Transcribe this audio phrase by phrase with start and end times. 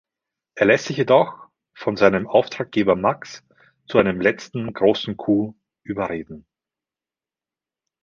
[0.55, 3.43] Er lässt sich jedoch von seinem Auftraggeber Max
[3.85, 6.47] zu einem letzten großen Coup überreden.